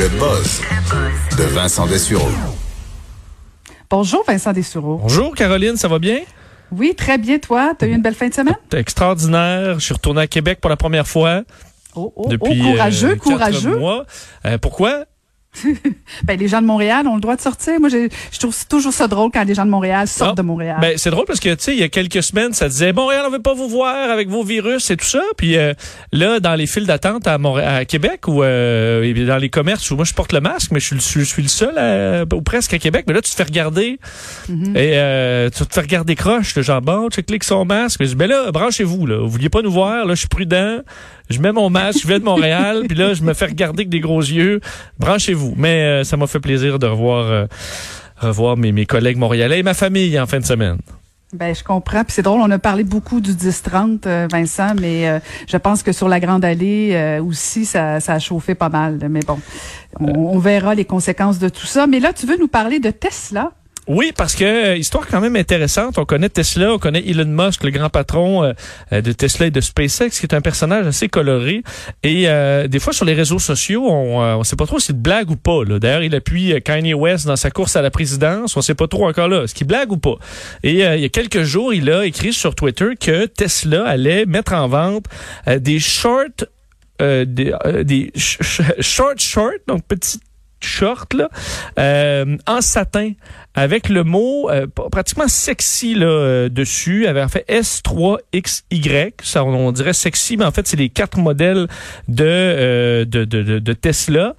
[0.00, 0.62] Le buzz
[1.36, 2.30] de Vincent Dessureau.
[3.90, 4.96] Bonjour Vincent Dessureau.
[4.96, 6.20] Bonjour Caroline, ça va bien?
[6.72, 7.74] Oui, très bien toi.
[7.78, 8.56] Tu as eu une belle fin de semaine?
[8.72, 9.74] Extraordinaire.
[9.74, 11.42] Je suis retourné à Québec pour la première fois.
[11.94, 13.76] Oh, oh, depuis oh, courageux, euh, quatre courageux.
[13.76, 14.06] mois.
[14.46, 15.04] Euh, pourquoi?
[16.24, 17.80] ben, les gens de Montréal ont le droit de sortir.
[17.80, 20.46] Moi, je, je trouve toujours ça drôle quand les gens de Montréal sortent Ah, de
[20.46, 20.78] Montréal.
[20.80, 23.24] Ben, c'est drôle parce que, tu sais, il y a quelques semaines, ça disait, Montréal,
[23.26, 25.22] on veut pas vous voir avec vos virus et tout ça.
[25.36, 25.74] Puis euh,
[26.12, 29.96] là, dans les files d'attente à, Montréal, à Québec ou euh, dans les commerces où
[29.96, 32.42] moi, je porte le masque, mais je suis, le- je suis le seul, à- ou
[32.42, 33.04] presque à Québec.
[33.08, 33.98] Mais là, tu te fais regarder
[34.48, 34.76] Mhm.
[34.76, 38.00] et euh, tu te fais regarder croche, le genre, bon, tu cliques son masque.
[38.00, 39.18] Mais ben là, branchez-vous, là.
[39.18, 40.78] Vous vouliez pas nous voir, là, je suis prudent.
[41.30, 43.88] Je mets mon masque, je vais de Montréal, puis là, je me fais regarder avec
[43.88, 44.60] des gros yeux.
[44.98, 45.54] Branchez-vous.
[45.56, 47.46] Mais euh, ça m'a fait plaisir de revoir, euh,
[48.18, 50.78] revoir mes, mes collègues montréalais et ma famille en fin de semaine.
[51.32, 52.02] Ben, je comprends.
[52.02, 55.92] Puis c'est drôle, on a parlé beaucoup du 10-30, euh, Vincent, mais je pense que
[55.92, 58.98] sur la Grande Allée euh, aussi, ça, ça a chauffé pas mal.
[59.08, 59.38] Mais bon,
[60.00, 61.86] on, on verra les conséquences de tout ça.
[61.86, 63.52] Mais là, tu veux nous parler de Tesla?
[63.88, 65.98] Oui, parce que euh, histoire quand même intéressante.
[65.98, 68.52] On connaît Tesla, on connaît Elon Musk, le grand patron euh,
[68.92, 71.62] euh, de Tesla et de SpaceX, qui est un personnage assez coloré.
[72.04, 72.26] Et
[72.68, 75.30] des fois sur les réseaux sociaux, on on sait pas trop si c'est de blague
[75.30, 75.64] ou pas.
[75.64, 78.56] D'ailleurs, il appuie Kanye West dans sa course à la présidence.
[78.56, 80.16] On sait pas trop encore là, est-ce qu'il blague ou pas.
[80.62, 84.52] Et il y a quelques jours, il a écrit sur Twitter que Tesla allait mettre
[84.52, 85.06] en vente
[85.46, 86.44] des shorts,
[87.00, 87.24] des,
[87.84, 90.20] des sh- sh- short shorts, donc petits
[90.62, 91.30] shorts là,
[92.46, 93.12] en satin
[93.54, 99.92] avec le mot euh, pratiquement sexy là euh, dessus, avait fait S3XY, ça on, dirait
[99.92, 101.66] sexy, mais en fait c'est les quatre modèles
[102.08, 104.34] de euh, de, de, de, Tesla.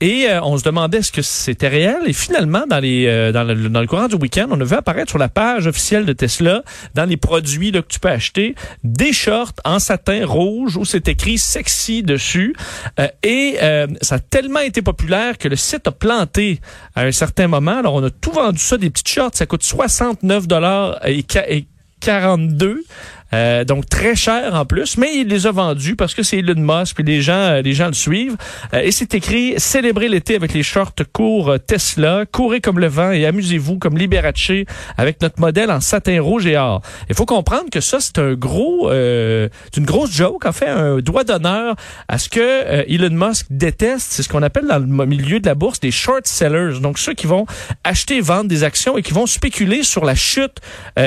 [0.00, 2.02] Et euh, on se demandait est-ce que c'était réel.
[2.06, 4.74] Et finalement, dans les euh, dans, le, dans le courant du week-end, on a vu
[4.74, 6.62] apparaître sur la page officielle de Tesla,
[6.94, 11.08] dans les produits là, que tu peux acheter, des shorts en satin rouge où c'est
[11.08, 12.54] écrit sexy dessus.
[12.98, 13.58] Euh, et
[14.02, 16.60] ça a tellement été populaire que le site a planté
[16.94, 17.78] à un certain moment.
[17.78, 21.24] Alors on a tout vendu ça, des petites shorts, ça coûte 69 dollars et
[22.00, 22.84] 42.
[23.34, 26.54] Euh, donc très cher en plus, mais il les a vendus parce que c'est Elon
[26.56, 28.36] Musk et les gens, euh, les gens le suivent.
[28.74, 32.88] Euh, et c'est écrit célébrez l'été avec les shorts courts euh, Tesla, courez comme le
[32.88, 34.32] vent et amusez-vous comme Liberace
[34.98, 36.82] avec notre modèle en satin rouge et or.
[37.08, 40.98] Il faut comprendre que ça c'est un gros, euh, une grosse joke en fait, un
[40.98, 41.74] doigt d'honneur
[42.08, 44.08] à ce que Elon Musk déteste.
[44.12, 47.14] C'est ce qu'on appelle dans le milieu de la bourse des short sellers, donc ceux
[47.14, 47.46] qui vont
[47.84, 50.58] acheter et vendre des actions et qui vont spéculer sur la chute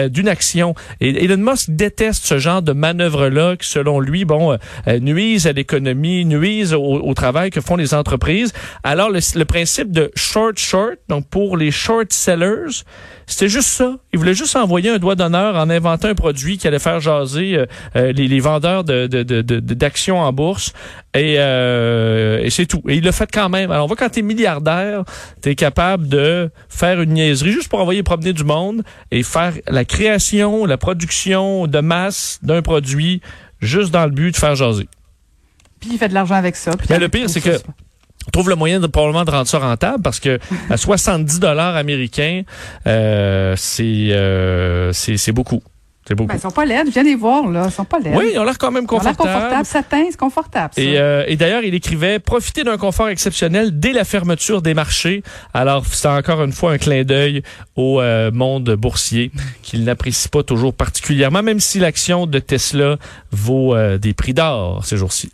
[0.10, 0.76] d'une action.
[1.02, 5.48] Et Elon Musk déteste ce genre de manœuvre-là qui, selon lui, bon, euh, euh, nuisent
[5.48, 8.54] à l'économie, nuisent au, au travail que font les entreprises.
[8.84, 12.84] Alors, le, le principe de short short, donc pour les short sellers,
[13.28, 13.96] c'était juste ça.
[14.14, 17.56] Il voulait juste envoyer un doigt d'honneur en inventant un produit qui allait faire jaser
[17.58, 17.66] euh,
[17.96, 20.74] euh, les, les vendeurs de, de, de, de- d'actions en bourse.
[21.16, 22.82] Et, euh, et c'est tout.
[22.88, 23.72] Et il l'a fait quand même.
[23.72, 25.04] Alors, on voit quand t'es milliardaire,
[25.42, 29.86] t'es capable de faire une niaiserie juste pour envoyer promener du monde et faire la
[29.86, 33.22] création, la production de masse d'un produit
[33.62, 34.90] juste dans le but de faire jaser.
[35.80, 36.72] Puis il fait de l'argent avec ça.
[36.78, 37.58] puis Mais le pire, c'est que
[38.32, 40.40] trouve le moyen de probablement de rendre ça rentable parce que
[40.70, 42.42] à 70 dollars américains,
[42.88, 45.62] euh, c'est euh, c'est c'est beaucoup.
[46.08, 46.28] C'est beaucoup.
[46.28, 46.88] Ben, ils sont pas laides.
[46.90, 47.64] Viens les voir, là.
[47.66, 48.16] Ils sont pas laides.
[48.16, 49.34] oui, ils ont l'air quand même Ils ont l'air confortables.
[49.40, 49.66] confortable.
[49.66, 50.74] Satin, c'est confortable.
[50.76, 50.82] ça.
[50.82, 55.24] Et, euh, et d'ailleurs, il écrivait profiter d'un confort exceptionnel dès la fermeture des marchés.
[55.54, 57.42] Alors, c'est encore une fois un clin d'œil
[57.76, 59.32] au euh, monde boursier
[59.64, 62.98] qu'il n'apprécie pas toujours particulièrement, même si l'action de Tesla
[63.32, 65.32] vaut euh, des prix d'or ces jours-ci.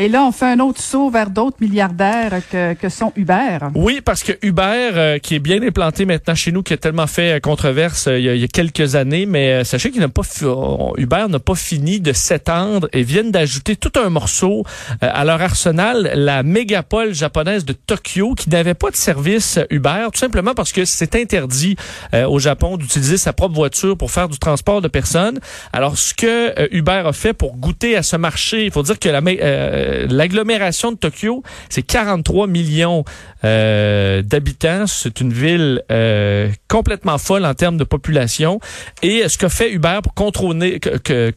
[0.00, 3.58] Et là, on fait un autre saut vers d'autres milliardaires que, que sont Uber.
[3.74, 4.62] Oui, parce que Uber,
[4.94, 8.16] euh, qui est bien implanté maintenant chez nous, qui a tellement fait euh, controverse euh,
[8.16, 10.90] il, y a, il y a quelques années, mais euh, sachez qu'il n'a pas euh,
[10.98, 14.62] Uber n'a pas fini de s'étendre et viennent d'ajouter tout un morceau
[15.02, 19.64] euh, à leur arsenal, la mégapole japonaise de Tokyo, qui n'avait pas de service euh,
[19.70, 21.74] Uber, tout simplement parce que c'est interdit
[22.14, 25.40] euh, au Japon d'utiliser sa propre voiture pour faire du transport de personnes.
[25.72, 29.00] Alors, ce que euh, Uber a fait pour goûter à ce marché, il faut dire
[29.00, 29.40] que la mé-
[29.88, 33.04] euh, l'agglomération de Tokyo, c'est 43 millions
[33.44, 34.86] euh, d'habitants.
[34.86, 38.60] C'est une ville euh, complètement folle en termes de population.
[39.02, 41.30] Et ce que fait Uber pour contrôler, que, que-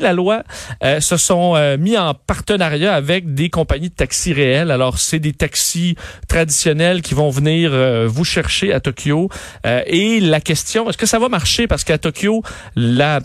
[0.00, 0.42] la loi,
[0.82, 4.70] euh, se sont euh, mis en partenariat avec des compagnies de taxis réels.
[4.70, 5.96] Alors, c'est des taxis
[6.28, 9.28] traditionnels qui vont venir euh, vous chercher à Tokyo.
[9.66, 11.66] Euh, et la question, est-ce que ça va marcher?
[11.66, 12.42] Parce qu'à Tokyo,
[12.74, 13.20] la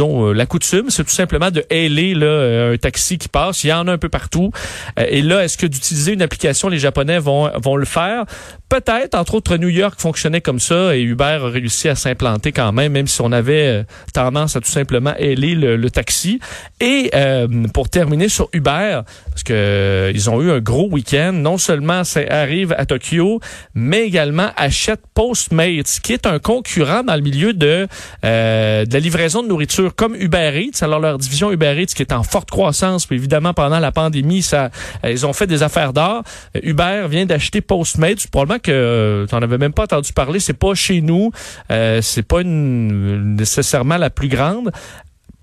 [0.00, 3.64] euh, la coutume, c'est tout simplement de hailer là, euh, un taxi qui passe.
[3.64, 4.50] Il y en a un peu partout.
[4.98, 8.24] Euh, et là, est-ce que d'utiliser une application, les Japonais vont, vont le faire?
[8.68, 12.72] Peut-être, entre autres, New York fonctionnait comme ça et Uber a réussi à s'implanter quand
[12.72, 16.40] même, même si on avait tendance à tout simplement hailer le, le taxi.
[16.80, 19.00] Et euh, pour terminer sur Uber,
[19.30, 23.40] parce que ils ont eu un gros week-end, non seulement ça arrive à Tokyo,
[23.74, 27.86] mais également achète Postmates, qui est un concurrent dans le milieu de,
[28.24, 30.82] euh, de la livraison de nourriture comme Uber Eats.
[30.84, 34.42] Alors leur division Uber Eats qui est en forte croissance, puis évidemment pendant la pandémie,
[34.42, 34.70] ça,
[35.04, 36.22] euh, ils ont fait des affaires d'or.
[36.56, 40.52] Euh, Uber vient d'acheter Postmates, probablement que tu n'en avais même pas entendu parler, c'est
[40.52, 41.30] pas chez nous,
[41.70, 44.70] euh, c'est pas nécessairement la plus grande.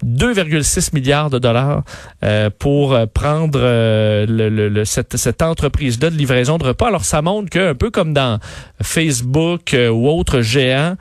[0.03, 1.83] 2,6 milliards de dollars
[2.23, 6.88] euh, pour euh, prendre euh, cette, entreprise-là de livraison de repas.
[6.88, 8.39] Alors, ça montre que, un peu comme dans
[8.81, 10.95] Facebook euh, ou autres géants,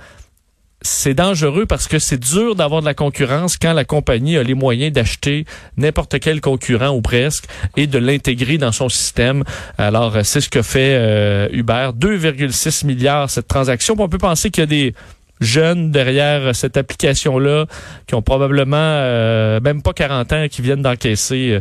[0.82, 4.54] c'est dangereux parce que c'est dur d'avoir de la concurrence quand la compagnie a les
[4.54, 5.44] moyens d'acheter
[5.76, 7.44] n'importe quel concurrent ou presque
[7.76, 9.44] et de l'intégrer dans son système.
[9.78, 11.90] Alors, euh, c'est ce que fait euh, Uber.
[11.98, 13.94] 2,6 milliards cette transaction.
[13.98, 14.94] On peut penser qu'il y a des
[15.40, 17.66] jeunes derrière cette application-là
[18.06, 21.60] qui ont probablement euh, même pas 40 ans qui viennent d'encaisser euh,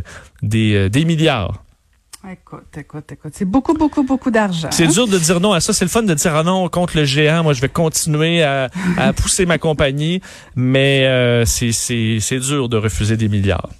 [0.54, 1.64] euh, des milliards.
[2.28, 3.32] Écoute, écoute, écoute.
[3.34, 4.68] C'est beaucoup, beaucoup, beaucoup d'argent.
[4.72, 5.72] C'est dur de dire non à ça.
[5.72, 7.42] C'est le fun de dire ah non contre le géant.
[7.42, 8.68] Moi, je vais continuer à,
[8.98, 10.20] à pousser ma compagnie,
[10.54, 13.70] mais euh, c'est dur de refuser des milliards.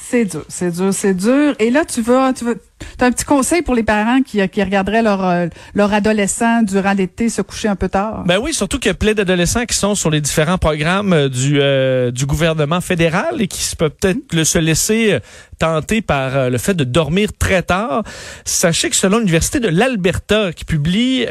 [0.00, 1.56] C'est dur, c'est dur, c'est dur.
[1.58, 2.54] Et là, tu vas, tu vas,
[3.00, 7.28] as un petit conseil pour les parents qui, regarderaient leur, euh, leur adolescent durant l'été
[7.28, 8.24] se coucher un peu tard?
[8.26, 11.28] Ben oui, surtout qu'il y a plein d'adolescents qui sont sur les différents programmes euh,
[11.28, 15.18] du euh, du gouvernement fédéral et qui peuvent peut-être se laisser
[15.58, 18.02] tenter par le fait de dormir très tard.
[18.44, 21.26] Sachez que selon l'université de l'Alberta qui publie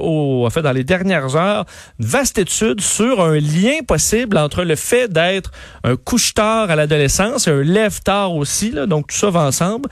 [0.00, 1.64] au en fait dans les dernières heures
[1.98, 5.52] une vaste étude sur un lien possible entre le fait d'être
[5.84, 9.88] un couche-tard à l'adolescence et un lève-tard aussi là, donc tout ça va ensemble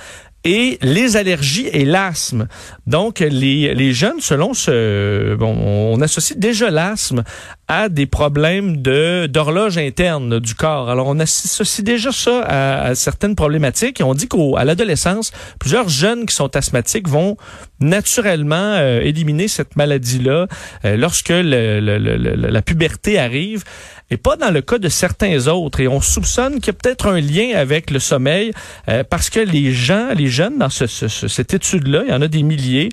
[0.46, 2.46] et les allergies et l'asthme.
[2.86, 5.34] Donc, les, les jeunes, selon ce...
[5.34, 5.54] Bon,
[5.94, 7.22] on associe déjà l'asthme
[7.68, 10.88] à des problèmes de d'horloge interne du corps.
[10.88, 16.26] Alors, on associe déjà ça à, à certaines problématiques on dit qu'à l'adolescence, plusieurs jeunes
[16.26, 17.36] qui sont asthmatiques vont
[17.80, 20.46] naturellement euh, éliminer cette maladie-là
[20.84, 23.64] euh, lorsque le- le- le- la puberté arrive
[24.10, 25.80] et pas dans le cas de certains autres.
[25.80, 28.52] Et on soupçonne qu'il y a peut-être un lien avec le sommeil
[28.88, 32.14] euh, parce que les gens, les jeunes dans ce- ce- ce- cette étude-là, il y
[32.14, 32.88] en a des milliers,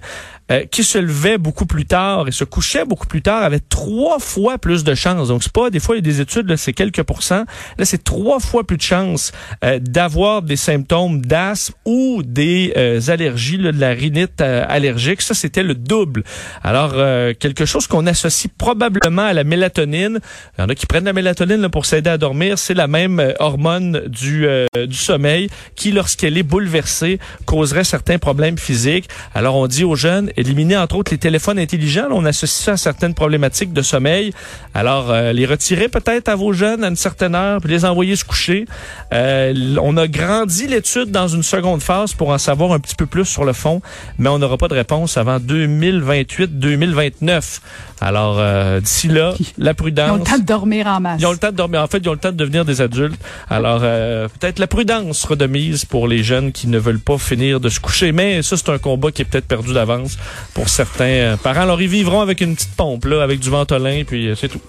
[0.52, 4.20] euh, qui se levaient beaucoup plus tard et se couchaient beaucoup plus tard avaient trois
[4.20, 5.30] fois plus de chances.
[5.30, 7.46] Donc, c'est pas, des fois, il y a des études, là, c'est quelques pourcents.
[7.78, 9.32] Là, c'est trois fois plus de chances
[9.64, 15.22] euh, d'avoir des symptômes d'asthme ou des euh, allergies, là, de la rhinite euh, allergique.
[15.22, 16.24] Ça, c'était le double.
[16.64, 20.20] Alors, euh, quelque chose qu'on associe probablement à la mélatonine.
[20.58, 22.60] Il y en a qui prennent la mélatonine là, pour s'aider à dormir.
[22.60, 24.46] C'est la même euh, hormone du,
[24.76, 29.10] du sommeil qui, lorsqu'elle est bouleversée, causerait certains problèmes physiques.
[29.34, 32.08] Alors, on dit aux jeunes, éliminer entre autres les téléphones intelligents.
[32.10, 34.32] Là, on associe ça à certaines problématiques de sommeil.
[34.74, 38.16] Alors, euh, les retirer peut-être à vos jeunes à une certaine heure, puis les envoyer
[38.16, 38.66] se coucher.
[39.14, 43.06] Euh, on a grandi l'étude dans une seconde phase pour en savoir un petit peu
[43.06, 43.82] plus sur le fond,
[44.18, 47.60] mais on n'aura pas de réponse avant 2028-2029.
[48.02, 50.12] Alors, euh, d'ici là, la Ils prudence.
[50.12, 51.22] ont le temps de dormir en masse.
[51.22, 51.82] Ils ont le temps de dormir.
[51.82, 53.20] En fait, ils ont le temps de devenir des adultes.
[53.50, 57.18] Alors, euh, peut-être la prudence sera de mise pour les jeunes qui ne veulent pas
[57.18, 58.12] finir de se coucher.
[58.12, 60.18] Mais ça, c'est un combat qui est peut-être perdu d'avance
[60.54, 61.62] pour certains euh, parents.
[61.62, 64.62] Alors, ils vivront avec une petite pompe, là, avec du ventolin, puis euh, c'est tout.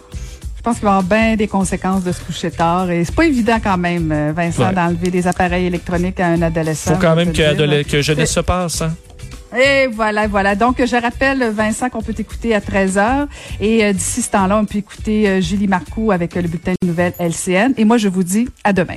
[0.57, 2.91] Je pense qu'il va y avoir bien des conséquences de se coucher tard.
[2.91, 4.73] Et c'est pas évident quand même, euh, Vincent, Ouais.
[4.75, 6.95] d'enlever des appareils électroniques à un adolescent.
[6.95, 8.81] Faut quand même que, que jeunesse se passe.
[8.81, 8.95] Hein?
[9.57, 10.55] Et voilà, voilà.
[10.57, 13.27] Donc, je rappelle, Vincent, qu'on peut écouter à 13h.
[13.61, 16.73] Et euh, d'ici ce temps-là, on peut écouter euh, Julie Marcoux avec euh, le bulletin
[16.83, 17.73] de nouvelles LCN.
[17.77, 18.97] Et moi, je vous dis à demain.